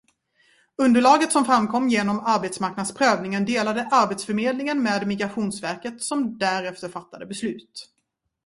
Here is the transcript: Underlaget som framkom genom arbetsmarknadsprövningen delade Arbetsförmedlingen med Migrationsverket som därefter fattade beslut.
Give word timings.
Underlaget 0.77 1.31
som 1.31 1.45
framkom 1.45 1.89
genom 1.89 2.19
arbetsmarknadsprövningen 2.19 3.45
delade 3.45 3.87
Arbetsförmedlingen 3.91 4.83
med 4.83 5.07
Migrationsverket 5.07 6.01
som 6.03 6.37
därefter 6.37 6.89
fattade 6.89 7.25
beslut. 7.25 7.89